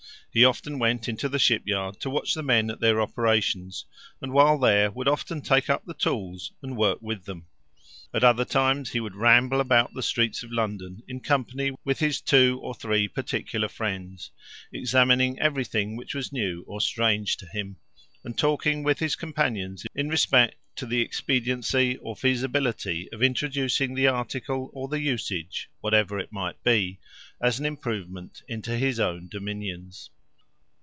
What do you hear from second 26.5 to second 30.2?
be, as an improvement, into his own dominions.